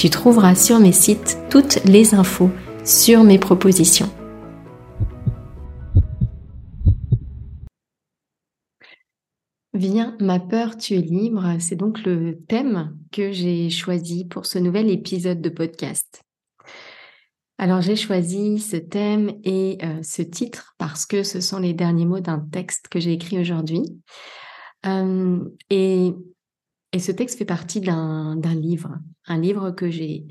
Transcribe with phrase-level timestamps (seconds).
[0.00, 2.48] tu trouveras sur mes sites toutes les infos
[2.86, 4.08] sur mes propositions.
[9.74, 11.44] Viens, ma peur, tu es libre.
[11.58, 16.22] C'est donc le thème que j'ai choisi pour ce nouvel épisode de podcast.
[17.58, 22.06] Alors j'ai choisi ce thème et euh, ce titre parce que ce sont les derniers
[22.06, 23.82] mots d'un texte que j'ai écrit aujourd'hui.
[24.86, 26.14] Euh, et
[26.92, 30.26] et ce texte fait partie d'un livre, un livre que j'ai,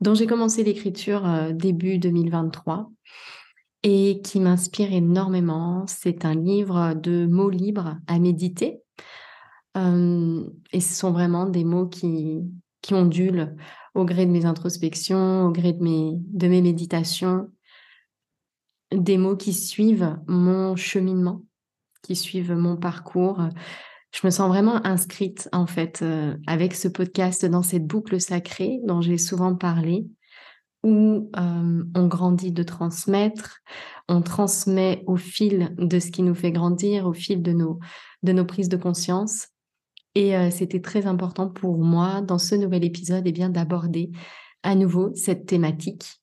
[0.00, 2.90] dont j'ai commencé l'écriture euh, début 2023
[3.82, 5.86] et qui m'inspire énormément.
[5.86, 8.82] C'est un livre de mots libres à méditer.
[9.76, 12.40] Euh, et ce sont vraiment des mots qui,
[12.82, 13.56] qui ondulent
[13.94, 17.50] au gré de mes introspections, au gré de mes, de mes méditations,
[18.92, 21.42] des mots qui suivent mon cheminement,
[22.02, 23.40] qui suivent mon parcours,
[24.12, 28.80] je me sens vraiment inscrite en fait euh, avec ce podcast dans cette boucle sacrée
[28.84, 30.06] dont j'ai souvent parlé,
[30.82, 33.60] où euh, on grandit de transmettre,
[34.08, 37.78] on transmet au fil de ce qui nous fait grandir, au fil de nos,
[38.22, 39.48] de nos prises de conscience.
[40.14, 44.10] Et euh, c'était très important pour moi dans ce nouvel épisode eh d'aborder
[44.62, 46.20] à nouveau cette thématique.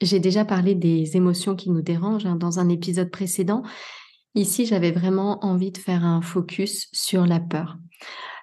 [0.00, 3.62] J'ai déjà parlé des émotions qui nous dérangent hein, dans un épisode précédent,
[4.34, 7.78] Ici, j'avais vraiment envie de faire un focus sur la peur.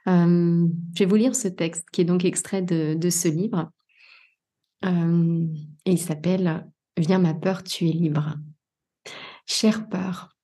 [0.08, 3.70] Euh, je vais vous lire ce texte qui est donc extrait de, ce livre.
[4.86, 5.46] Euh,
[5.86, 8.36] et il s'appelle Viens ma peur, tu es libre.
[9.46, 10.36] Chère peur,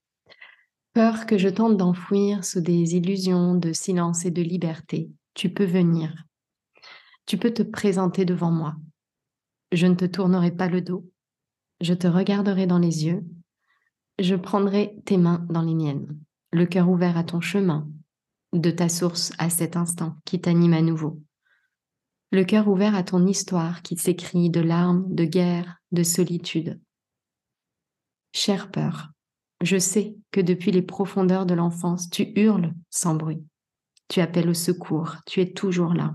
[0.93, 5.65] peur que je tente d'enfouir sous des illusions de silence et de liberté, tu peux
[5.65, 6.13] venir.
[7.25, 8.75] Tu peux te présenter devant moi.
[9.71, 11.05] Je ne te tournerai pas le dos.
[11.81, 13.23] Je te regarderai dans les yeux
[14.19, 16.17] je prendrai tes mains dans les miennes,
[16.51, 17.87] le cœur ouvert à ton chemin,
[18.53, 21.21] de ta source à cet instant qui t'anime à nouveau.
[22.31, 26.79] Le cœur ouvert à ton histoire qui s'écrit de larmes, de guerre, de solitude.
[28.33, 29.11] Chère peur,
[29.61, 33.43] je sais que depuis les profondeurs de l'enfance, tu hurles sans bruit.
[34.09, 36.13] Tu appelles au secours, tu es toujours là.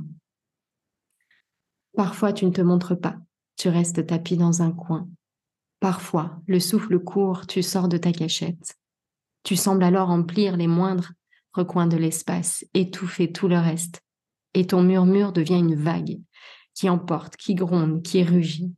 [1.94, 3.16] Parfois tu ne te montres pas,
[3.56, 5.08] tu restes tapis dans un coin,
[5.82, 8.78] Parfois, le souffle court, tu sors de ta cachette.
[9.43, 11.10] Tu sembles alors emplir les moindres
[11.53, 14.00] recoins de l'espace, étouffer tout le reste,
[14.54, 16.21] et ton murmure devient une vague
[16.72, 18.72] qui emporte, qui gronde, qui rugit.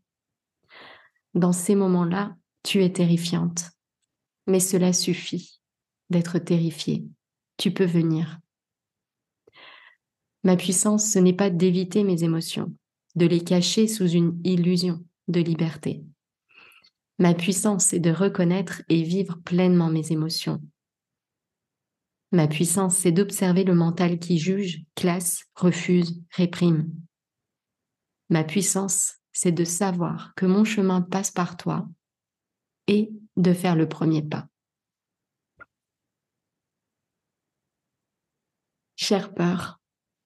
[1.34, 3.70] Dans ces moments-là, tu es terrifiante,
[4.46, 5.60] mais cela suffit
[6.08, 7.04] d'être terrifiée.
[7.58, 8.38] Tu peux venir.
[10.42, 12.74] Ma puissance, ce n'est pas d'éviter mes émotions,
[13.14, 16.02] de les cacher sous une illusion de liberté.
[17.18, 20.60] Ma puissance, c'est de reconnaître et vivre pleinement mes émotions.
[22.32, 26.90] Ma puissance, c'est d'observer le mental qui juge, classe, refuse, réprime.
[28.28, 31.86] Ma puissance, c'est de savoir que mon chemin passe par toi
[32.88, 34.48] et de faire le premier pas.
[38.96, 39.80] Chère peur,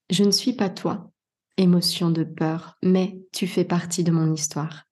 [0.09, 1.11] je ne suis pas toi,
[1.59, 4.88] émotion de peur, mais tu fais partie de mon histoire.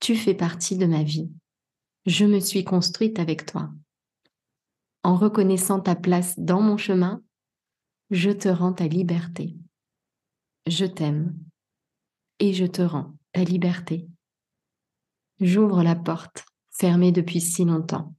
[0.00, 1.30] Tu fais partie de ma vie.
[2.04, 3.70] Je me suis construite avec toi.
[5.02, 7.22] En reconnaissant ta place dans mon chemin,
[8.10, 9.56] je te rends ta liberté.
[10.66, 11.36] Je t'aime
[12.38, 14.08] et je te rends ta liberté.
[15.40, 18.14] j'ouvre la porte fermée depuis si longtemps.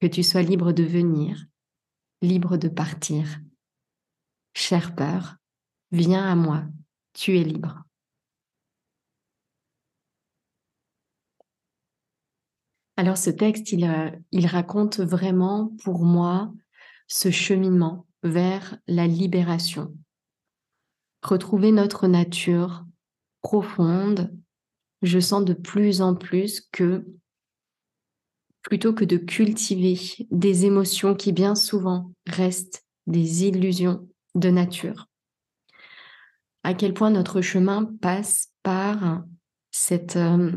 [0.00, 1.44] Que tu sois libre de venir,
[2.22, 3.40] libre de partir.
[4.54, 5.36] Chère peur,
[5.92, 6.64] viens à moi,
[7.12, 7.82] tu es libre.
[13.00, 16.52] Alors ce texte, il, euh, il raconte vraiment pour moi
[17.08, 19.96] ce cheminement vers la libération.
[21.22, 22.84] Retrouver notre nature
[23.40, 24.38] profonde,
[25.00, 27.06] je sens de plus en plus que
[28.60, 29.98] plutôt que de cultiver
[30.30, 35.08] des émotions qui bien souvent restent des illusions de nature,
[36.64, 39.24] à quel point notre chemin passe par
[39.70, 40.52] cette euh,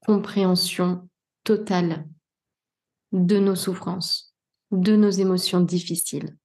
[0.00, 1.08] compréhension
[1.48, 2.06] totale
[3.12, 4.34] de nos souffrances,
[4.70, 6.36] de nos émotions difficiles.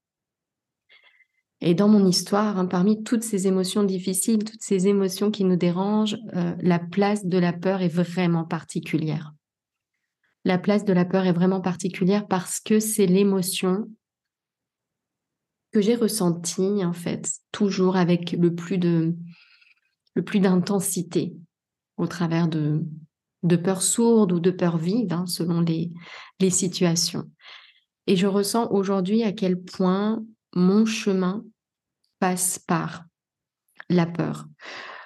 [1.60, 5.58] Et dans mon histoire, hein, parmi toutes ces émotions difficiles, toutes ces émotions qui nous
[5.58, 9.34] dérangent, euh, la place de la peur est vraiment particulière.
[10.46, 13.92] La place de la peur est vraiment particulière parce que c'est l'émotion
[15.74, 19.14] que j'ai ressentie, en fait, toujours avec le plus de
[20.16, 21.36] le plus d'intensité
[21.98, 22.86] au travers de,
[23.44, 25.92] de peurs sourdes ou de peurs vives, hein, selon les,
[26.40, 27.30] les situations.
[28.08, 30.24] Et je ressens aujourd'hui à quel point
[30.56, 31.44] mon chemin
[32.20, 33.06] passe par
[33.90, 34.48] la peur.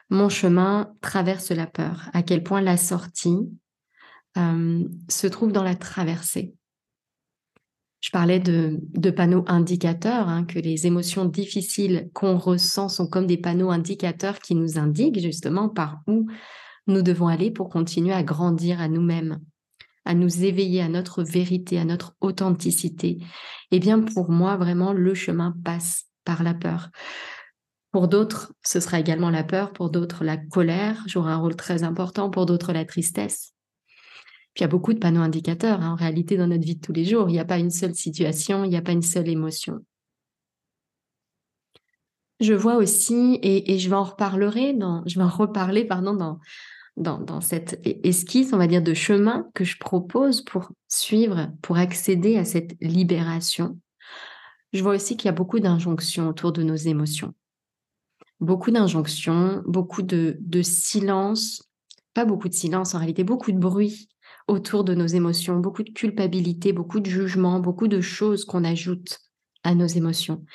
[0.09, 2.09] Mon chemin traverse la peur.
[2.13, 3.49] À quel point la sortie
[4.37, 6.53] euh, se trouve dans la traversée.
[7.99, 13.37] Je parlais de, panneaux indicateurs, hein, que les émotions difficiles qu'on ressent sont comme des
[13.37, 16.27] panneaux indicateurs qui nous indiquent justement par où
[16.87, 19.39] nous devons aller pour continuer à grandir à nous-mêmes,
[20.05, 23.17] à nous éveiller à notre vérité, à notre authenticité.
[23.71, 26.89] Eh bien, pour moi, vraiment, le chemin passe par la peur.
[27.91, 31.83] Pour d'autres, ce sera également la peur, pour d'autres, la colère jouera un rôle très
[31.83, 33.53] important, pour d'autres, la tristesse.
[34.53, 36.81] Puis il y a beaucoup de panneaux indicateurs, hein, en réalité, dans notre vie de
[36.81, 37.29] tous les jours.
[37.29, 39.79] Il n'y a pas une seule situation, il n'y a pas une seule émotion.
[42.39, 46.39] Je vois aussi, et, je vais en reparlerai, dans, je vais en reparler pardon, dans,
[46.97, 52.37] dans, cette esquisse, on va dire, de chemin que je propose pour suivre, pour accéder
[52.37, 53.79] à cette libération
[54.73, 57.33] je vois aussi qu'il y a beaucoup d'injonctions autour de nos émotions.
[58.39, 61.63] Beaucoup d'injonctions, beaucoup de, silence,
[62.13, 64.09] pas beaucoup de silence en réalité, beaucoup de bruit
[64.47, 69.19] autour de nos émotions, beaucoup de culpabilité, beaucoup de jugement, beaucoup de choses qu'on ajoute
[69.63, 70.45] à nos émotions.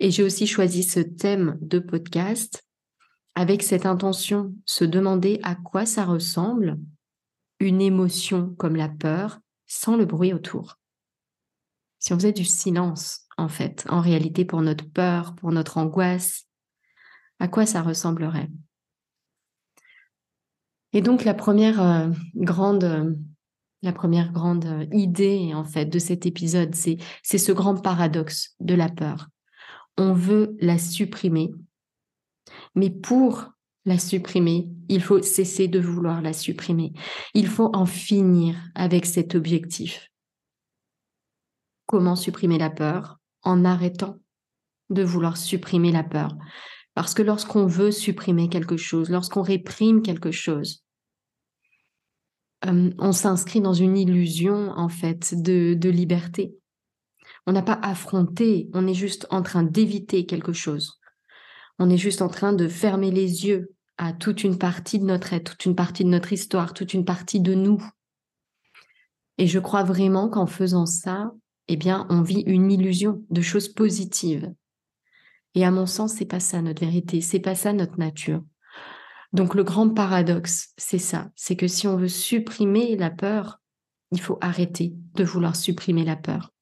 [0.00, 2.64] Et j'ai aussi choisi ce thème de podcast
[3.34, 6.78] avec cette intention, se demander à quoi ça ressemble
[7.60, 10.78] une émotion comme la peur sans le bruit autour.
[11.98, 16.46] Si on faisait du silence en fait, en réalité, pour notre peur, pour notre angoisse,
[17.38, 18.50] à quoi ça ressemblerait?
[20.92, 23.14] Et donc la première euh, grande, euh,
[23.82, 28.54] la première grande euh, idée en fait de cet épisode, c'est c'est ce grand paradoxe
[28.60, 29.28] de la peur.
[29.96, 31.50] On veut la supprimer,
[32.74, 33.52] mais pour
[33.84, 36.92] la supprimer, il faut cesser de vouloir la supprimer.
[37.34, 40.08] Il faut en finir avec cet objectif.
[41.86, 43.18] Comment supprimer la peur?
[43.42, 44.20] En arrêtant
[44.90, 46.36] de vouloir supprimer la peur.
[46.94, 50.84] Parce que lorsqu'on veut supprimer quelque chose, lorsqu'on réprime quelque chose,
[52.66, 56.54] euh, on s'inscrit dans une illusion, en fait, de, de liberté.
[57.46, 61.00] On n'a pas affronté, on est juste en train d'éviter quelque chose.
[61.78, 65.32] On est juste en train de fermer les yeux à toute une partie de notre
[65.32, 67.82] être, toute une partie de notre histoire, toute une partie de nous.
[69.38, 71.32] Et je crois vraiment qu'en faisant ça,
[71.68, 74.52] eh bien, on vit une illusion de choses positives.
[75.54, 78.42] Et à mon sens, c'est pas ça notre vérité, c'est pas ça notre nature.
[79.32, 83.60] Donc le grand paradoxe, c'est ça, c'est que si on veut supprimer la peur,
[84.10, 86.52] il faut arrêter de vouloir supprimer la peur.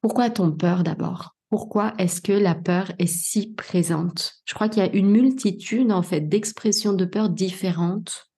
[0.00, 1.37] Pourquoi a-t-on peur d'abord?
[1.50, 4.34] Pourquoi est-ce que la peur est si présente?
[4.44, 8.28] Je crois qu'il y a une multitude en fait d'expressions de peur différentes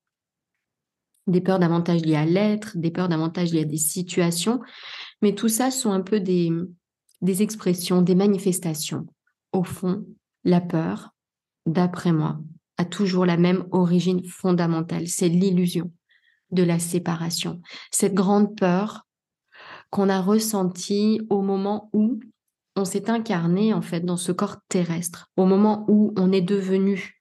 [1.31, 4.61] des peurs davantage liées à l'être, des peurs davantage liées à des situations,
[5.23, 6.51] mais tout ça sont un peu des,
[7.21, 9.07] des expressions, des manifestations.
[9.53, 10.05] Au fond,
[10.45, 11.15] la peur,
[11.67, 12.41] d'après moi,
[12.79, 15.93] a toujours la même origine fondamentale, c'est l'illusion
[16.51, 17.61] de la séparation.
[17.91, 19.07] Cette grande peur
[19.91, 22.21] qu'on a ressentie au moment où
[22.81, 27.19] on s'est incarné en fait dans ce corps terrestre, au moment où on est devenu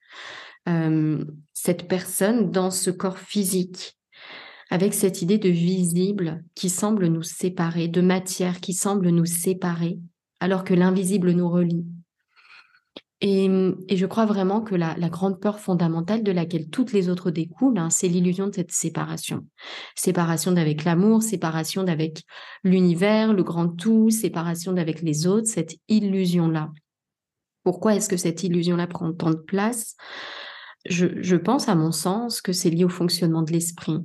[0.68, 3.98] euh, cette personne dans ce corps physique,
[4.70, 9.98] avec cette idée de visible qui semble nous séparer, de matière qui semble nous séparer,
[10.40, 11.84] alors que l'invisible nous relie.
[13.22, 13.50] Et,
[13.90, 17.90] je crois vraiment que la, grande peur fondamentale de laquelle toutes les autres découlent, hein,
[17.90, 19.46] c'est l'illusion de cette séparation.
[19.94, 22.22] Séparation d'avec l'amour, séparation d'avec
[22.64, 26.70] l'univers, le grand tout, séparation d'avec les autres, cette illusion-là.
[27.62, 29.96] Pourquoi est-ce que cette illusion-là prend tant de place?
[30.86, 33.98] Je, pense, à mon sens, que c'est lié au fonctionnement de l'esprit.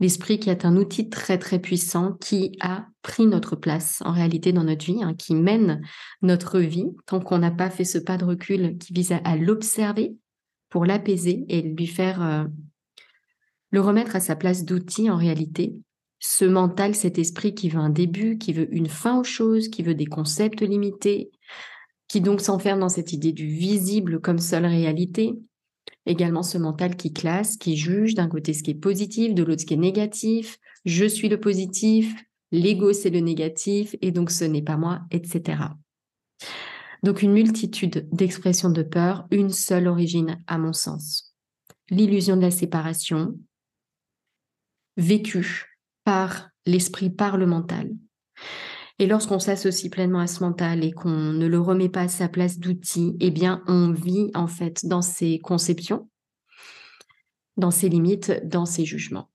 [0.00, 4.52] L'esprit qui est un outil très très puissant qui a pris notre place en réalité
[4.52, 5.82] dans notre vie, hein, qui mène
[6.22, 10.16] notre vie tant qu'on n'a pas fait ce pas de recul qui vise à, l'observer
[10.68, 12.44] pour l'apaiser et lui faire euh,
[13.70, 15.74] le remettre à sa place d'outil en réalité.
[16.18, 19.82] Ce mental, cet esprit qui veut un début, qui veut une fin aux choses, qui
[19.82, 21.30] veut des concepts limités,
[22.08, 25.34] qui donc s'enferme dans cette idée du visible comme seule réalité,
[26.06, 29.62] Également ce mental qui classe, qui juge d'un côté ce qui est positif, de l'autre
[29.62, 30.58] ce qui est négatif.
[30.84, 32.14] Je suis le positif,
[32.52, 35.58] l'ego c'est le négatif et donc ce n'est pas moi, etc.
[37.02, 41.34] Donc une multitude d'expressions de peur, une seule origine à mon sens.
[41.90, 43.38] L'illusion de la séparation,
[44.96, 45.66] vécue
[46.04, 47.90] par l'esprit, par le mental.
[48.98, 52.28] Et lorsqu'on s'associe pleinement à ce mental et qu'on ne le remet pas à sa
[52.28, 56.08] place d'outil, eh bien, on vit en fait dans ses conceptions,
[57.58, 59.30] dans ses limites, dans ses jugements.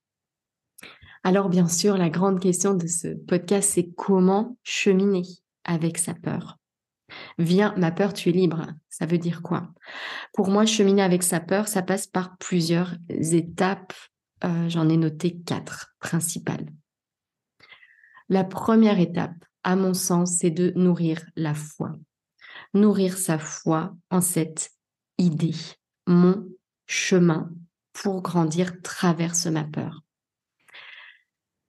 [1.23, 5.23] Alors, bien sûr, la grande question de ce podcast, c'est comment cheminer
[5.63, 6.57] avec sa peur.
[7.37, 8.65] Viens, ma peur, tu es libre.
[8.89, 9.71] Ça veut dire quoi?
[10.33, 13.93] Pour moi, cheminer avec sa peur, ça passe par plusieurs étapes.
[14.43, 16.65] Euh, j'en ai noté quatre principales.
[18.29, 21.95] La première étape, à mon sens, c'est de nourrir la foi.
[22.73, 24.71] Nourrir sa foi en cette
[25.17, 25.55] idée.
[26.07, 26.47] Mon
[26.87, 27.51] chemin
[27.93, 30.01] pour grandir traverse ma peur.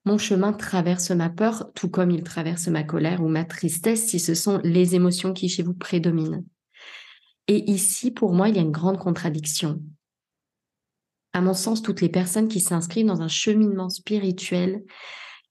[0.04, 4.18] Mon chemin traverse ma peur, tout comme il traverse ma colère ou ma tristesse, si
[4.18, 6.44] ce sont les émotions qui chez vous prédominent.
[7.46, 9.80] Et ici, pour moi, il y a une grande contradiction.
[11.32, 14.82] À mon sens, toutes les personnes qui s'inscrivent dans un cheminement spirituel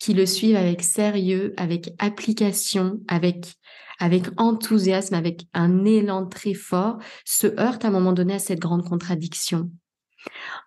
[0.02, 3.54] qui le suivent avec sérieux, avec application, avec,
[4.00, 8.60] avec enthousiasme, avec un élan très fort, se heurtent à un moment donné à cette
[8.60, 9.70] grande contradiction.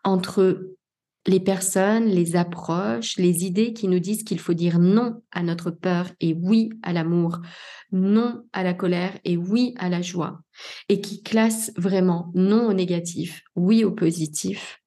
[0.04, 0.76] Entre
[1.26, 5.72] les personnes, les approches, les idées qui nous disent qu'il faut dire non à notre
[5.72, 7.40] peur et oui à l'amour,
[7.90, 10.42] non à la colère et oui à la joie,
[10.88, 14.80] et qui classent vraiment non au négatif, oui au positif,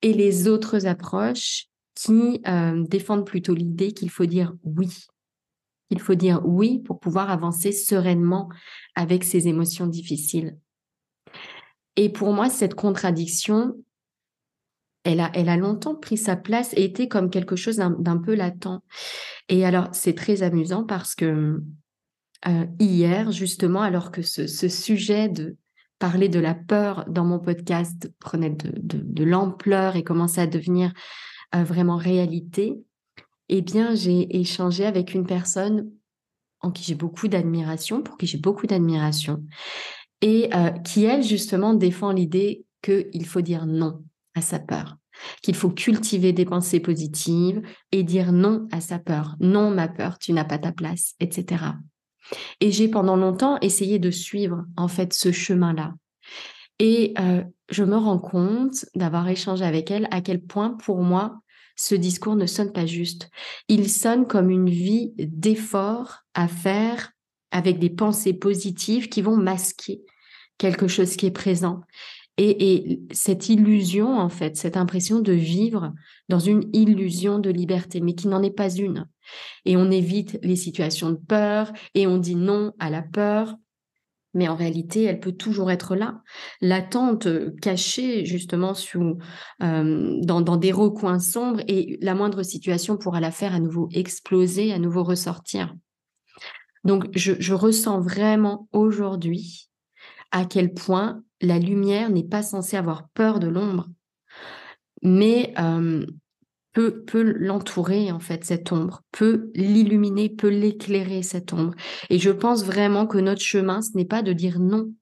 [0.00, 5.06] et les autres approches qui euh, défendent plutôt l'idée qu'il faut dire oui.
[5.90, 8.48] Il faut dire oui pour pouvoir avancer sereinement
[8.94, 10.58] avec ces émotions difficiles.
[11.96, 13.74] Et pour moi, cette contradiction,
[15.04, 18.34] elle a, elle a longtemps pris sa place et été comme quelque chose d'un peu
[18.34, 18.82] latent.
[19.48, 21.62] Et alors, c'est très amusant parce que
[22.46, 25.56] euh, hier, justement, alors que ce, sujet de
[25.98, 30.92] parler de la peur dans mon podcast prenait de l'ampleur et commençait à devenir
[31.64, 32.82] vraiment réalité,
[33.48, 35.90] eh bien, j'ai échangé avec une personne
[36.60, 39.44] en qui j'ai beaucoup d'admiration, pour qui j'ai beaucoup d'admiration,
[40.20, 44.02] et euh, qui, elle, justement, défend l'idée qu'il faut dire non
[44.34, 44.96] à sa peur,
[45.42, 49.36] qu'il faut cultiver des pensées positives et dire non à sa peur.
[49.40, 51.64] Non, ma peur, tu n'as pas ta place, etc.
[52.60, 55.94] Et j'ai pendant longtemps essayé de suivre, en fait, ce chemin-là.
[56.78, 61.40] Et euh, je me rends compte d'avoir échangé avec elle à quel point, pour moi,
[61.76, 63.30] ce discours ne sonne pas juste.
[63.68, 67.12] Il sonne comme une vie d'effort à faire
[67.50, 70.02] avec des pensées positives qui vont masquer
[70.58, 71.82] quelque chose qui est présent.
[72.38, 75.94] Et, cette illusion, en fait, cette impression de vivre
[76.28, 79.08] dans une illusion de liberté, mais qui n'en est pas une.
[79.64, 83.56] Et on évite les situations de peur et on dit non à la peur
[84.36, 86.20] mais en réalité, elle peut toujours être là,
[86.60, 87.26] latente,
[87.60, 89.16] cachée justement sous,
[89.62, 94.72] euh, dans, des recoins sombres, et la moindre situation pourra la faire à nouveau exploser,
[94.72, 95.74] à nouveau ressortir.
[96.84, 99.70] Donc, je, ressens vraiment aujourd'hui
[100.30, 103.88] à quel point la lumière n'est pas censée avoir peur de l'ombre,
[105.02, 106.04] mais euh,
[107.06, 111.74] peut, l'entourer, en fait, cette ombre, peut l'illuminer, peut l'éclairer, cette ombre.
[112.10, 114.92] Et je pense vraiment que notre chemin, ce n'est pas de dire non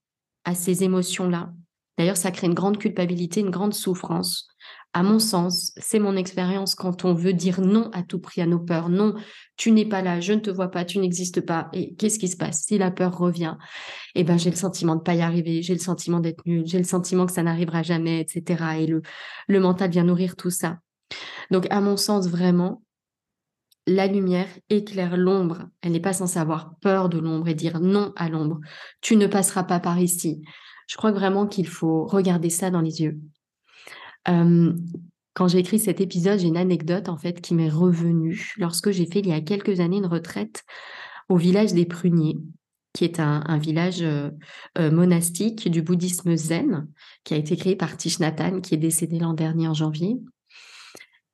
[0.45, 1.53] à ces émotions-là.
[1.99, 4.49] D'ailleurs, ça crée une grande culpabilité, une grande souffrance.
[4.93, 8.47] À mon sens, c'est mon expérience quand on veut dire non à tout prix à
[8.47, 8.89] nos peurs.
[8.89, 9.15] Non,
[9.57, 11.69] tu n'es pas là, je ne te vois pas, tu n'existes pas.
[11.73, 12.63] Et qu'est-ce qui se passe?
[12.63, 13.57] Si la peur revient,
[14.15, 16.79] eh ben, j'ai le sentiment de pas y arriver, j'ai le sentiment d'être nul, j'ai
[16.79, 18.65] le sentiment que ça n'arrivera jamais, etc.
[18.79, 19.03] Et le,
[19.49, 20.79] le mental vient nourrir tout ça.
[21.51, 22.83] Donc, à mon sens, vraiment,
[23.87, 25.69] la lumière éclaire l'ombre.
[25.83, 28.61] Elle n'est pas censée avoir peur de l'ombre et dire non à l'ombre.
[29.01, 30.43] Tu ne passeras pas par ici.
[30.87, 33.19] Je crois vraiment qu'il faut regarder ça dans les yeux.
[35.35, 39.05] Quand j'ai écrit cet épisode, j'ai une anecdote en fait qui m'est revenue lorsque j'ai
[39.05, 40.63] fait il y a quelques années une retraite
[41.29, 42.39] au village des Pruniers,
[42.93, 44.31] qui est un, village euh,
[44.79, 46.87] euh, monastique du bouddhisme zen,
[47.25, 50.21] qui a été créé par Thich qui est décédé l'an dernier en janvier.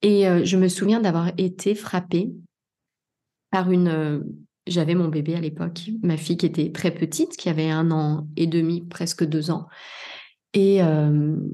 [0.03, 2.33] Et euh, je me souviens d'avoir été frappée
[3.51, 4.25] par une...
[4.67, 8.29] J'avais mon bébé à l'époque, ma fille qui était très petite, qui avait un an
[8.37, 9.67] et demi, presque deux ans,
[10.53, 10.81] et,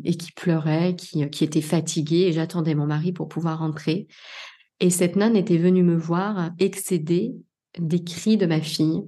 [0.04, 4.08] et qui pleurait, qui, qui était fatiguée, et j'attendais mon mari pour pouvoir rentrer.
[4.80, 7.32] Et cette nonne était venue me voir excédée
[7.78, 9.02] des cris de ma fille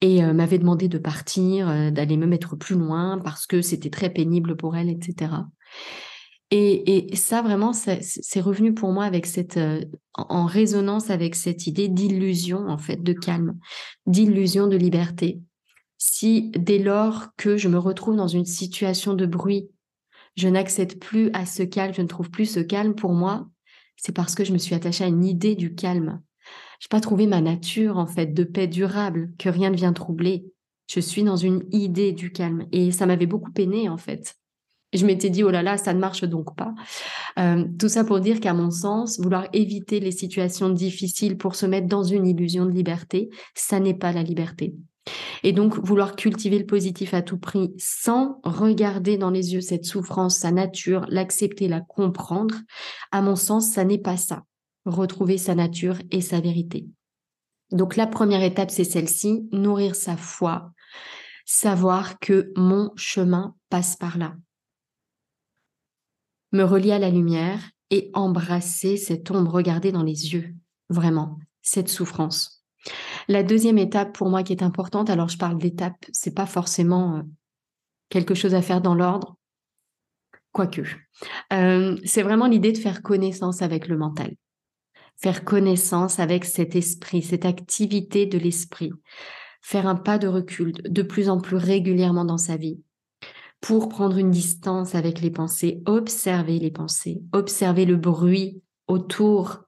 [0.00, 4.56] et m'avait demandé de partir, d'aller me mettre plus loin parce que c'était très pénible
[4.56, 5.30] pour elle, etc.
[6.50, 9.58] Et, ça, vraiment, c'est revenu pour moi avec cette,
[10.14, 13.58] en résonance avec cette idée d'illusion, en fait, de calme,
[14.06, 15.40] d'illusion de liberté.
[15.98, 19.68] Si dès lors que je me retrouve dans une situation de bruit,
[20.36, 23.48] je n'accède plus à ce calme, je ne trouve plus ce calme pour moi,
[23.96, 26.20] c'est parce que je me suis attachée à une idée du calme.
[26.80, 29.92] Je n'ai pas trouvé ma nature, en fait, de paix durable, que rien ne vient
[29.92, 30.44] troubler.
[30.88, 32.66] Je suis dans une idée du calme.
[32.72, 34.36] Et ça m'avait beaucoup peiné, en fait.
[34.94, 36.72] Je m'étais dit, oh là là, ça ne marche donc pas.
[37.38, 41.66] Euh, tout ça pour dire qu'à mon sens, vouloir éviter les situations difficiles pour se
[41.66, 44.74] mettre dans une illusion de liberté, ça n'est pas la liberté.
[45.42, 49.84] Et donc, vouloir cultiver le positif à tout prix sans regarder dans les yeux cette
[49.84, 52.54] souffrance, sa nature, l'accepter, la comprendre,
[53.12, 54.44] à mon sens, ça n'est pas ça
[54.84, 56.86] retrouver sa nature et sa vérité.
[57.70, 60.72] Donc la première étape, c'est celle-ci, nourrir sa foi,
[61.44, 64.34] savoir que mon chemin passe par là.
[66.54, 70.54] Me relier à la lumière et embrasser cette ombre, regarder dans les yeux,
[70.88, 72.64] vraiment, cette souffrance.
[73.28, 77.16] La deuxième étape pour moi qui est importante, alors je parle d'étape, c'est pas forcément
[77.16, 77.22] euh,
[78.08, 79.36] quelque chose à faire dans l'ordre,
[80.52, 80.82] quoique.
[81.52, 84.34] Euh, c'est vraiment l'idée de faire connaissance avec le mental
[85.16, 88.92] faire connaissance avec cet esprit, cette activité de l'esprit,
[89.62, 92.80] faire un pas de recul de plus en plus régulièrement dans sa vie
[93.64, 99.64] pour prendre une distance avec les pensées, observer les pensées, observer le bruit autour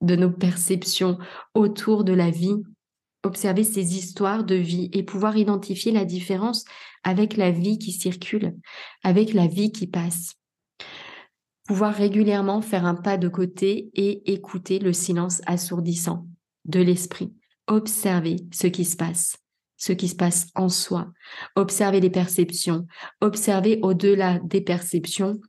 [0.00, 1.18] de nos perceptions,
[1.54, 2.56] autour de la vie,
[3.22, 6.64] observer ces histoires de vie et pouvoir identifier la différence
[7.04, 8.56] avec la vie qui circule,
[9.04, 10.34] avec la vie qui passe.
[11.68, 16.26] Pouvoir régulièrement faire un pas de côté et écouter le silence assourdissant
[16.64, 17.32] de l'esprit,
[17.68, 19.36] observer ce qui se passe,
[19.78, 21.10] ce qui se passe en soi,
[21.56, 22.86] observer les perceptions,
[23.20, 25.40] observer au-delà des perceptions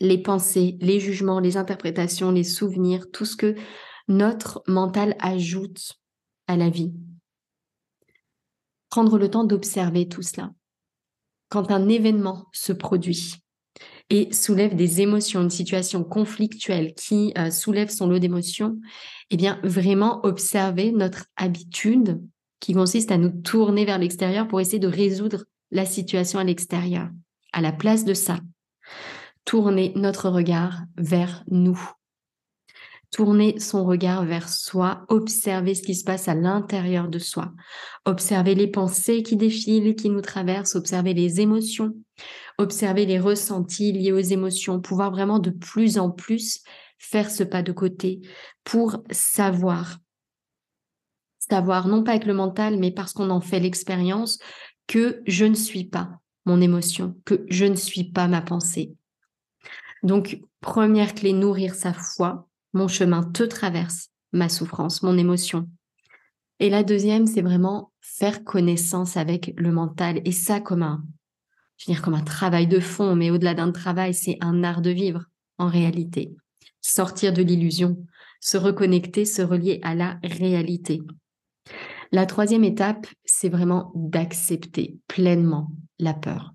[0.00, 3.54] les pensées, les jugements, les interprétations, les souvenirs, tout ce que
[4.08, 5.92] notre mental ajoute
[6.46, 6.92] à la vie.
[8.90, 10.52] Prendre le temps d'observer tout cela.
[11.48, 13.36] Quand un événement se produit,
[14.10, 18.78] et soulève des émotions, une situation conflictuelle qui euh, soulève son lot d'émotions,
[19.30, 22.20] eh bien, vraiment observer notre habitude
[22.64, 27.10] qui consiste à nous tourner vers l'extérieur pour essayer de résoudre la situation à l'extérieur.
[27.52, 28.40] À la place de ça,
[29.44, 31.78] tourner notre regard vers nous,
[33.10, 37.52] tourner son regard vers soi, observer ce qui se passe à l'intérieur de soi,
[38.06, 41.92] observer les pensées qui défilent, qui nous traversent, observer les émotions,
[42.56, 46.62] observer les ressentis liés aux émotions, pouvoir vraiment de plus en plus
[46.96, 48.22] faire ce pas de côté
[48.64, 49.98] pour savoir,
[51.48, 54.38] savoir non pas avec le mental, mais parce qu'on en fait l'expérience,
[54.86, 56.10] que je ne suis pas
[56.46, 58.94] mon émotion, que je ne suis pas ma pensée.
[60.02, 65.68] Donc, première clé, nourrir sa foi, mon chemin te traverse, ma souffrance, mon émotion.
[66.60, 70.20] Et la deuxième, c'est vraiment faire connaissance avec le mental.
[70.24, 71.04] Et ça, comme un,
[72.02, 75.24] comme un travail de fond, mais au-delà d'un travail, c'est un art de vivre
[75.58, 76.34] en réalité.
[76.82, 77.96] Sortir de l'illusion,
[78.40, 81.00] se reconnecter, se relier à la réalité.
[82.12, 86.52] La troisième étape, c'est vraiment d'accepter pleinement la peur.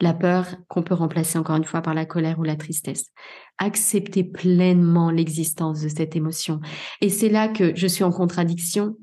[0.00, 3.10] La peur qu'on peut remplacer encore une fois par la colère ou la tristesse.
[3.58, 6.60] Accepter pleinement l'existence de cette émotion.
[7.00, 8.96] Et c'est là que je suis en contradiction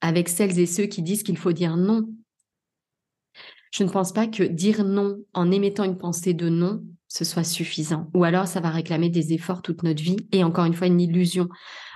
[0.00, 2.08] avec celles et ceux qui disent qu'il faut dire non.
[3.72, 7.44] Je ne pense pas que dire non en émettant une pensée de non, ce soit
[7.44, 8.08] suffisant.
[8.14, 11.00] Ou alors ça va réclamer des efforts toute notre vie et encore une fois une
[11.00, 11.48] illusion,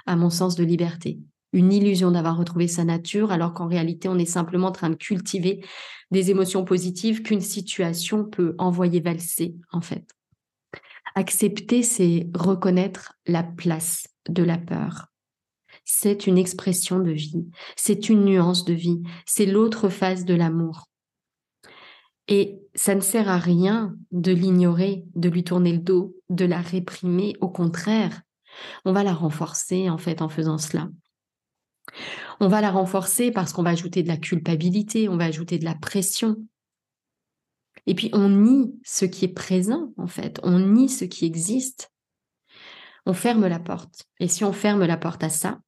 [0.07, 1.21] à mon sens, de liberté
[1.53, 4.95] une illusion d'avoir retrouvé sa nature, alors qu'en réalité, on est simplement en train de
[4.95, 5.65] cultiver
[6.11, 10.05] des émotions positives qu'une situation peut envoyer valser, en fait.
[11.15, 15.07] Accepter, c'est reconnaître la place de la peur.
[15.85, 20.87] C'est une expression de vie, c'est une nuance de vie, c'est l'autre face de l'amour.
[22.29, 26.61] Et ça ne sert à rien de l'ignorer, de lui tourner le dos, de la
[26.61, 27.35] réprimer.
[27.41, 28.23] Au contraire,
[28.85, 30.89] on va la renforcer en fait en faisant cela.
[32.41, 35.65] On va la renforcer parce qu'on va ajouter de la culpabilité, on va ajouter de
[35.65, 36.37] la pression.
[37.87, 41.93] Et puis on nie ce qui est présent en fait, on nie ce qui existe.
[43.07, 44.07] On ferme la porte.
[44.21, 45.61] Et si on ferme la porte à ça,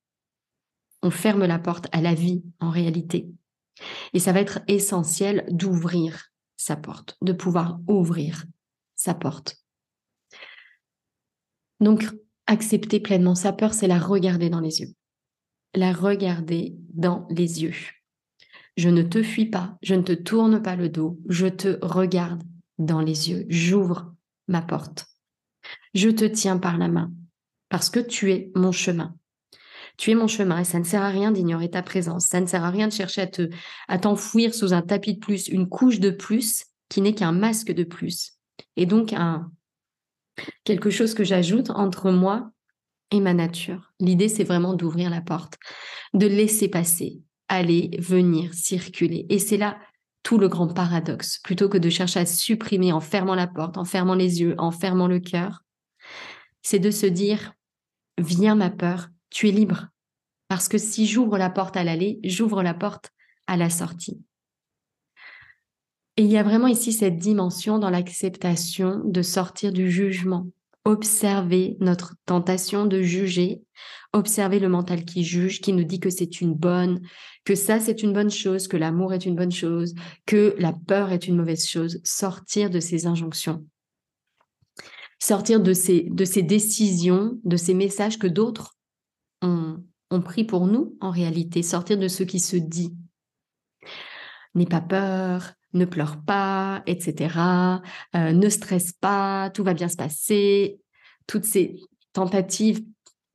[1.03, 3.29] on ferme la porte à la vie en réalité.
[4.13, 8.45] Et ça va être essentiel d'ouvrir sa porte, de pouvoir ouvrir
[8.95, 9.57] sa porte.
[11.81, 12.07] Donc,
[12.47, 14.95] accepter pleinement sa peur, c'est la regarder dans les yeux.
[15.75, 17.75] La regarder dans les yeux.
[18.77, 22.43] Je ne te fuis pas, je ne te tourne pas le dos, je te regarde
[22.79, 24.15] dans les yeux, j'ouvre
[24.49, 25.07] ma porte.
[25.95, 27.13] Je te tiens par la main
[27.69, 29.15] parce que tu es mon chemin.
[29.99, 32.27] Tu es mon chemin et ça ne sert à rien d'ignorer ta présence.
[32.27, 33.51] Ça ne sert à rien de chercher à te,
[33.89, 37.73] à t'enfouir sous un tapis de plus, une couche de plus qui n'est qu'un masque
[37.73, 38.33] de plus.
[38.77, 39.51] Et donc un,
[40.65, 42.51] quelque chose que j'ajoute entre moi
[43.21, 43.93] ma nature.
[44.01, 45.59] L'idée, c'est vraiment d'ouvrir la porte,
[46.15, 49.27] de laisser passer, aller, venir, circuler.
[49.29, 49.79] Et c'est là
[50.23, 51.39] tout le grand paradoxe.
[51.39, 54.71] Plutôt que de chercher à supprimer en fermant la porte, en fermant les yeux, en
[54.71, 55.65] fermant le cœur,
[56.63, 57.55] c'est de se dire,
[58.19, 59.89] viens ma peur, tu es libre.
[60.49, 63.11] Parce que si j'ouvre la porte à l'aller, j'ouvre la porte
[63.47, 64.23] à la sortie.
[66.17, 70.47] Et il y a vraiment ici cette dimension dans l'acceptation de sortir du jugement,
[70.85, 73.63] observer notre tentation de juger,
[74.13, 77.01] observer le mental qui juge, qui nous dit que c'est une bonne,
[77.45, 79.95] que ça c'est une bonne chose, que l'amour est une bonne chose,
[80.27, 83.65] que la peur est une mauvaise chose, sortir de ces injonctions,
[85.19, 88.77] sortir de ces, de ces décisions, de ces messages que d'autres
[89.41, 89.83] ont,
[90.25, 92.95] pris pour nous en réalité, sortir de ce qui se dit.
[94.55, 97.37] N'aie pas peur, ne pleure pas, etc.
[98.15, 100.79] Euh, ne stresse pas, tout va bien se passer.
[101.27, 101.77] Toutes ces
[102.13, 102.85] tentatives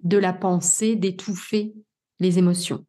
[0.03, 1.73] de la pensée d'étouffer
[2.19, 2.85] les émotions.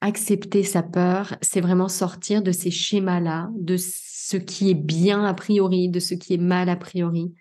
[0.00, 5.34] Accepter sa peur, c'est vraiment sortir de ces schémas-là, de ce qui est bien a
[5.34, 7.32] priori, de ce qui est mal a priori,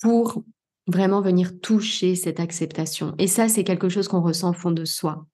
[0.00, 0.44] pour
[0.86, 3.14] vraiment venir toucher cette acceptation.
[3.18, 5.26] Et ça, c'est quelque chose qu'on ressent au fond de soi.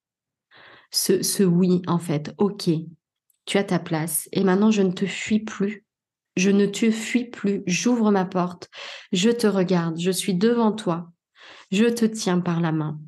[0.92, 2.70] Ce, ce oui, en fait, ok,
[3.50, 5.84] tu as ta place et maintenant je ne te fuis plus.
[6.36, 8.70] Je ne te fuis plus, j'ouvre ma porte,
[9.12, 11.10] je te regarde, je suis devant toi,
[11.72, 13.00] je te tiens par la main.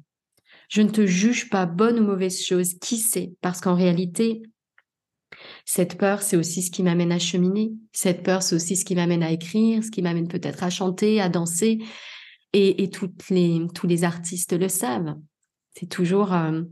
[0.68, 4.42] Je ne te juge pas bonne ou mauvaise chose, qui sait Parce qu'en réalité,
[5.64, 7.72] cette peur, c'est aussi ce qui m'amène à cheminer.
[7.92, 11.20] Cette peur, c'est aussi ce qui m'amène à écrire, ce qui m'amène peut-être à chanter,
[11.20, 11.78] à danser,
[12.52, 15.14] et, tous les artistes le savent.
[15.74, 16.62] C'est toujours euh,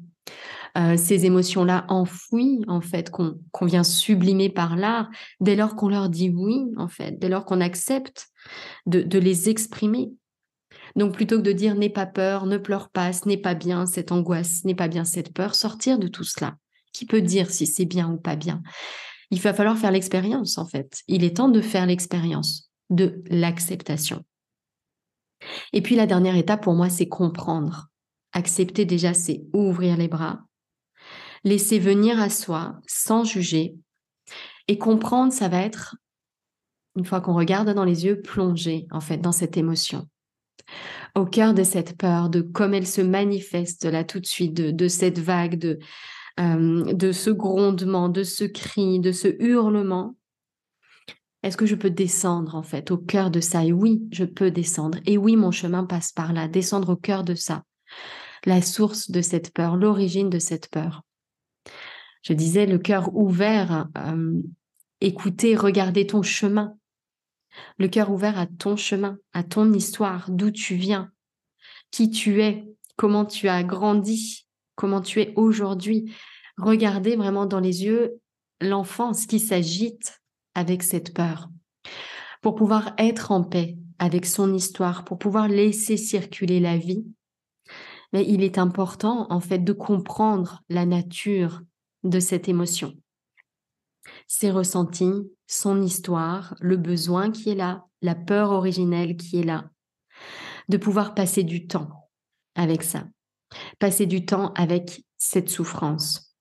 [0.78, 6.08] euh, ces émotions-là enfouies, en fait, qu'on vient sublimer par l'art, dès lors qu'on leur
[6.08, 8.28] dit oui, en fait, dès lors qu'on accepte
[8.86, 10.12] de, de, les exprimer.
[10.96, 13.86] Donc, plutôt que de dire n'aie pas peur, ne pleure pas, ce n'est pas bien
[13.86, 16.56] cette angoisse, ce n'est pas bien cette peur, sortir de tout cela.
[16.92, 18.62] Qui peut dire si c'est bien ou pas bien?
[19.30, 21.02] Il va falloir faire l'expérience, en fait.
[21.06, 24.24] Il est temps de faire l'expérience de l'acceptation.
[25.72, 27.88] Et puis la dernière étape pour moi, c'est comprendre.
[28.32, 30.44] Accepter déjà, c'est ouvrir les bras,
[31.44, 33.74] laisser venir à soi sans juger.
[34.68, 35.96] Et comprendre, ça va être,
[36.96, 40.08] une fois qu'on regarde dans les yeux, plonger en fait dans cette émotion.
[41.16, 44.88] Au cœur de cette peur, de comme elle se manifeste là tout de suite, de,
[44.88, 45.78] cette vague, de,
[46.38, 50.14] euh, de ce grondement, de ce cri, de ce hurlement,
[51.42, 53.64] est-ce que je peux descendre en fait au cœur de ça?
[53.64, 54.98] Et oui, je peux descendre.
[55.06, 57.64] Et oui, mon chemin passe par là, descendre au cœur de ça.
[58.44, 61.02] La source de cette peur, l'origine de cette peur.
[62.22, 64.40] Je disais le cœur ouvert, euh,
[65.00, 66.76] écouter, regarder ton chemin.
[67.78, 71.10] Le cœur ouvert à ton chemin, à ton histoire, d'où tu viens,
[71.90, 72.64] qui tu es,
[72.96, 76.14] comment tu as grandi, comment tu es aujourd'hui.
[76.56, 78.20] Regarder vraiment dans les yeux
[78.60, 80.20] l'enfance qui s'agite
[80.54, 81.48] avec cette peur,
[82.42, 87.04] pour pouvoir être en paix avec son histoire, pour pouvoir laisser circuler la vie,
[88.12, 91.62] mais il est important en fait de comprendre la nature
[92.04, 92.94] de cette émotion,
[94.26, 99.70] ses ressentis, son histoire, le besoin qui est là, la peur originelle qui est là,
[100.68, 102.08] de pouvoir passer du temps
[102.54, 103.06] avec ça,
[103.78, 106.34] passer du temps avec cette souffrance.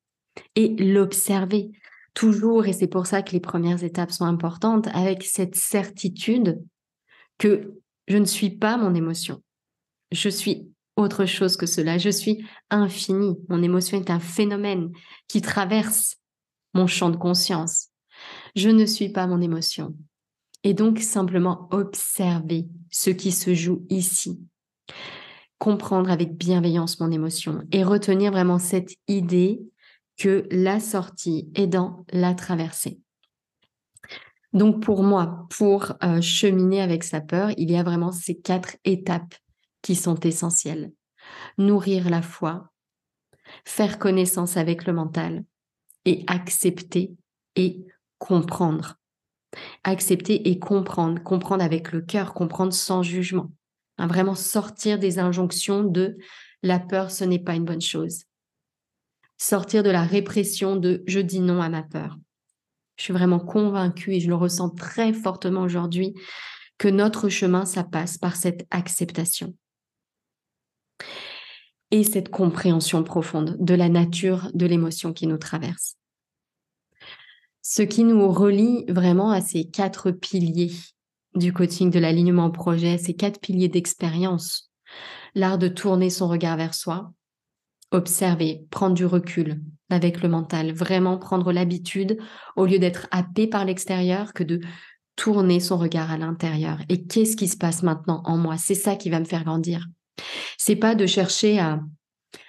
[0.56, 1.72] Et l'observer,
[2.14, 6.62] toujours, et c'est pour ça que les premières étapes sont importantes, avec cette certitude
[7.38, 7.74] que
[8.08, 9.44] je ne suis pas mon émotion.
[10.12, 11.98] Je suis autre chose que cela.
[11.98, 13.38] Je suis infini.
[13.48, 14.92] Mon émotion est un phénomène
[15.28, 16.18] qui traverse
[16.74, 17.88] mon champ de conscience.
[18.56, 19.96] Je ne suis pas mon émotion.
[20.64, 24.40] Et donc simplement observer ce qui se joue ici.
[25.58, 29.62] Comprendre avec bienveillance mon émotion et retenir vraiment cette idée
[30.18, 33.00] que la sortie est dans la traversée.
[34.52, 38.76] Donc pour moi, pour euh, cheminer avec sa peur, il y a vraiment ces quatre
[38.84, 39.36] étapes
[39.82, 40.92] qui sont essentielles.
[41.58, 42.72] Nourrir la foi,
[43.66, 45.44] faire connaissance avec le mental
[46.06, 47.14] et accepter
[47.56, 47.86] et
[48.18, 48.96] comprendre.
[49.84, 53.52] Accepter et comprendre, comprendre avec le cœur, comprendre sans jugement.
[53.98, 56.18] Hein, vraiment sortir des injonctions de
[56.62, 58.24] la peur, ce n'est pas une bonne chose.
[59.38, 62.18] Sortir de la répression de je dis non à ma peur.
[62.98, 66.14] Je suis vraiment convaincue et je le ressens très fortement aujourd'hui
[66.78, 69.54] que notre chemin, ça passe par cette acceptation
[71.92, 75.96] et cette compréhension profonde de la nature de l'émotion qui nous traverse.
[77.62, 80.72] Ce qui nous relie vraiment à ces quatre piliers
[81.36, 84.72] du coaching, de l'alignement projet, ces quatre piliers d'expérience.
[85.36, 87.14] L'art de tourner son regard vers soi,
[87.92, 92.18] observer, prendre du recul avec le mental, vraiment prendre l'habitude,
[92.56, 94.62] au lieu d'être happé par l'extérieur, que de
[95.16, 96.80] tourner son regard à l'intérieur.
[96.90, 98.58] Et qu'est-ce qui se passe maintenant en moi?
[98.58, 99.86] C'est ça qui va me faire grandir.
[100.58, 101.80] C'est pas de chercher à,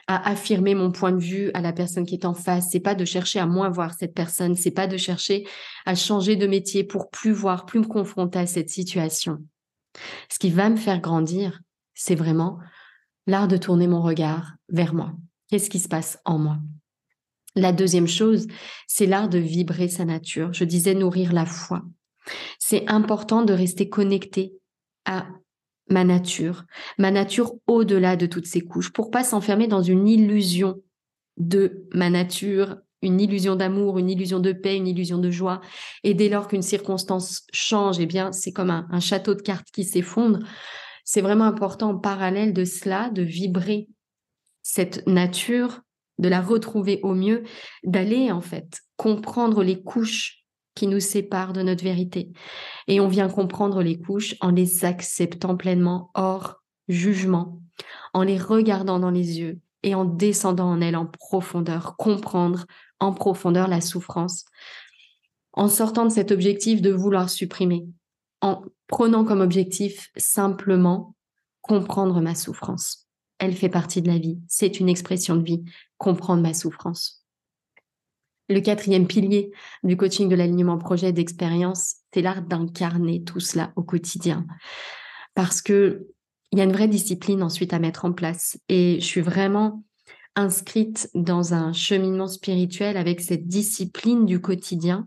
[0.06, 2.70] affirmer mon point de vue à la personne qui est en face.
[2.72, 4.56] C'est pas de chercher à moins voir cette personne.
[4.56, 5.46] C'est pas de chercher
[5.86, 9.38] à changer de métier pour plus voir, plus me confronter à cette situation.
[10.28, 11.60] Ce qui va me faire grandir,
[11.94, 12.58] c'est vraiment
[13.28, 15.12] l'art de tourner mon regard vers moi.
[15.48, 16.58] Qu'est-ce qui se passe en moi?
[17.56, 18.46] La deuxième chose,
[18.86, 20.52] c'est l'art de vibrer sa nature.
[20.52, 21.82] Je disais nourrir la foi.
[22.58, 24.52] C'est important de rester connecté
[25.04, 25.26] à
[25.90, 26.64] ma nature,
[26.98, 30.76] ma nature au-delà de toutes ces couches, pour pas s'enfermer dans une illusion
[31.36, 35.60] de ma nature, une illusion d'amour, une illusion de paix, une illusion de joie.
[36.04, 39.68] Et dès lors qu'une circonstance change, eh bien, c'est comme un, un, château de cartes
[39.72, 40.40] qui s'effondre.
[41.04, 43.88] C'est vraiment important en parallèle de cela, de vibrer
[44.62, 45.80] cette nature,
[46.18, 47.42] de la retrouver au mieux,
[47.82, 50.39] d'aller en fait comprendre les couches
[50.80, 52.32] qui nous séparent de notre vérité.
[52.88, 57.60] Et on vient comprendre les couches en les acceptant pleinement hors jugement,
[58.14, 62.64] en les regardant dans les yeux et en descendant en elles en profondeur, comprendre
[62.98, 64.46] en profondeur la souffrance,
[65.52, 67.86] en sortant de cet objectif de vouloir supprimer,
[68.40, 71.14] en prenant comme objectif simplement
[71.60, 74.38] comprendre ma souffrance elle fait partie de la vie.
[74.46, 75.64] C'est une expression de vie,
[75.96, 77.19] comprendre ma souffrance.
[78.50, 79.52] Le quatrième pilier
[79.84, 84.44] du coaching de l'alignement projet d'expérience, c'est l'art d'incarner tout cela au quotidien.
[85.34, 86.08] Parce que
[86.50, 88.58] il y a une vraie discipline ensuite à mettre en place.
[88.68, 89.84] Et je suis vraiment
[90.34, 95.06] inscrite dans un cheminement spirituel avec cette discipline du quotidien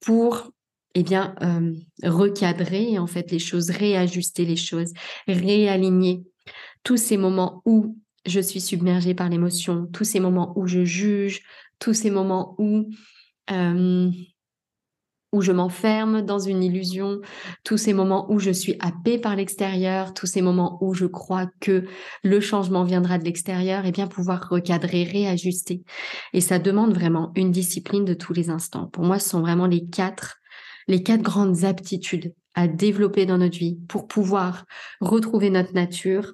[0.00, 0.50] pour
[0.96, 4.92] eh bien, euh, recadrer en fait les choses, réajuster les choses,
[5.28, 6.24] réaligner
[6.82, 11.42] tous ces moments où je suis submergée par l'émotion, tous ces moments où je juge,
[11.84, 12.88] tous ces moments où,
[13.50, 14.10] euh,
[15.32, 17.20] où je m'enferme dans une illusion,
[17.62, 21.46] tous ces moments où je suis happée par l'extérieur, tous ces moments où je crois
[21.60, 21.84] que
[22.22, 25.82] le changement viendra de l'extérieur, et bien pouvoir recadrer, réajuster.
[26.32, 28.86] Et ça demande vraiment une discipline de tous les instants.
[28.86, 30.38] Pour moi, ce sont vraiment les quatre,
[30.88, 34.64] les quatre grandes aptitudes à développer dans notre vie pour pouvoir
[35.02, 36.32] retrouver notre nature,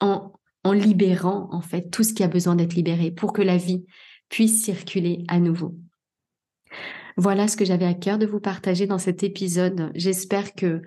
[0.00, 0.32] en,
[0.72, 3.84] libérant en fait tout ce qui a besoin d'être libéré pour que la vie
[4.28, 5.74] puisse circuler à nouveau.
[7.16, 9.90] Voilà ce que j'avais à cœur de vous partager dans cet épisode.
[9.94, 10.82] J'espère que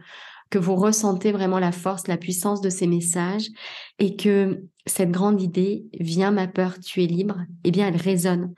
[0.49, 3.47] que vous ressentez vraiment la force, la puissance de ces messages
[3.99, 8.54] et que cette grande idée, vient ma peur, tu es libre, eh bien elle résonne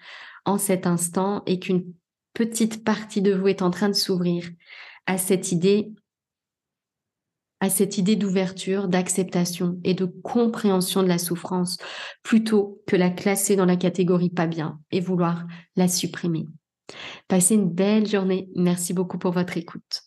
[0.45, 1.83] en cet instant et qu'une
[2.33, 4.49] petite partie de vous est en train de s'ouvrir
[5.05, 5.91] à cette idée
[7.61, 11.77] à cette idée d'ouverture, d'acceptation et de compréhension de la souffrance,
[12.23, 15.45] plutôt que la classer dans la catégorie pas bien et vouloir
[15.75, 16.47] la supprimer.
[17.27, 18.49] Passez une belle journée.
[18.55, 20.01] Merci beaucoup pour votre écoute.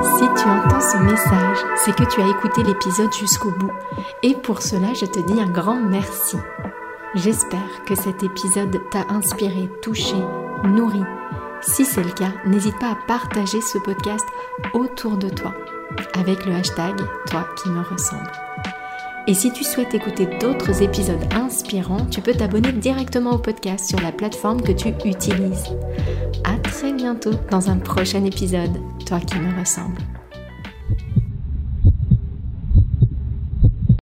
[0.00, 3.72] Si tu entends ce message, c'est que tu as écouté l'épisode jusqu'au bout.
[4.22, 6.36] Et pour cela, je te dis un grand merci.
[7.16, 10.16] J'espère que cet épisode t'a inspiré, touché,
[10.64, 11.02] nourri
[11.62, 14.26] si c'est le cas, n'hésite pas à partager ce podcast
[14.74, 15.54] autour de toi
[16.14, 18.30] avec le hashtag Toi qui me ressemble.
[19.26, 24.00] Et si tu souhaites écouter d'autres épisodes inspirants, tu peux t'abonner directement au podcast sur
[24.00, 25.68] la plateforme que tu utilises.
[26.44, 30.00] À très bientôt dans un prochain épisode, Toi qui me ressemble.